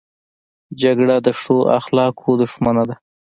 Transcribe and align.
جګړه 0.81 1.15
د 1.25 1.27
ښو 1.39 1.57
اخلاقو 1.79 2.29
دښمنه 2.41 2.83
ده 2.89 2.95